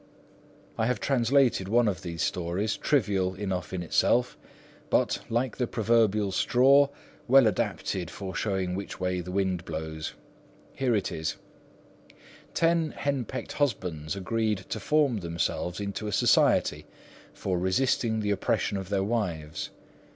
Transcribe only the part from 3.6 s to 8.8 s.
in itself, but, like the proverbial straw, well adapted for showing